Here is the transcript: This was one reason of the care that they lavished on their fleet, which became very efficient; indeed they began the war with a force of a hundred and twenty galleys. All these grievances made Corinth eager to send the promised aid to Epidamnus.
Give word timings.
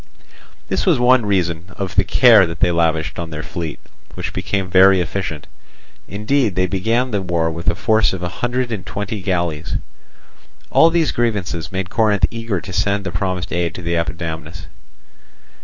This 0.67 0.83
was 0.83 0.97
one 0.97 1.27
reason 1.27 1.67
of 1.77 1.95
the 1.95 2.03
care 2.03 2.47
that 2.47 2.59
they 2.59 2.71
lavished 2.71 3.19
on 3.19 3.29
their 3.29 3.43
fleet, 3.43 3.79
which 4.15 4.33
became 4.33 4.67
very 4.67 4.99
efficient; 4.99 5.45
indeed 6.07 6.55
they 6.55 6.65
began 6.65 7.11
the 7.11 7.21
war 7.21 7.51
with 7.51 7.69
a 7.69 7.75
force 7.75 8.11
of 8.11 8.23
a 8.23 8.27
hundred 8.41 8.71
and 8.71 8.83
twenty 8.83 9.21
galleys. 9.21 9.75
All 10.71 10.89
these 10.89 11.11
grievances 11.11 11.71
made 11.71 11.91
Corinth 11.91 12.25
eager 12.31 12.59
to 12.61 12.73
send 12.73 13.03
the 13.03 13.11
promised 13.11 13.53
aid 13.53 13.75
to 13.75 13.83
Epidamnus. 13.95 14.65